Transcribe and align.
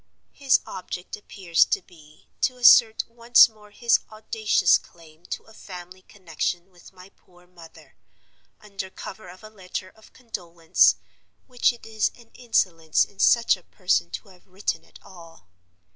His 0.33 0.61
object 0.65 1.15
appears 1.15 1.63
to 1.65 1.79
be 1.79 2.27
to 2.41 2.57
assert 2.57 3.03
once 3.07 3.47
more 3.47 3.69
his 3.69 3.99
audacious 4.11 4.79
claim 4.79 5.27
to 5.27 5.43
a 5.43 5.53
family 5.53 6.01
connection 6.01 6.71
with 6.71 6.91
my 6.91 7.09
poor 7.09 7.45
mother, 7.45 7.95
under 8.59 8.89
cover 8.89 9.27
of 9.29 9.43
a 9.43 9.49
letter 9.51 9.91
of 9.91 10.11
condolence; 10.11 10.95
which 11.45 11.71
it 11.71 11.85
is 11.85 12.09
an 12.15 12.31
insolence 12.33 13.05
in 13.05 13.19
such 13.19 13.55
a 13.55 13.61
person 13.61 14.09
to 14.09 14.29
have 14.29 14.47
written 14.47 14.83
at 14.85 14.97
all. 15.03 15.45